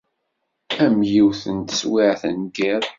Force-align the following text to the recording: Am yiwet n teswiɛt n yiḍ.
Am 0.83 0.95
yiwet 1.11 1.43
n 1.55 1.57
teswiɛt 1.67 2.21
n 2.35 2.39
yiḍ. 2.55 2.83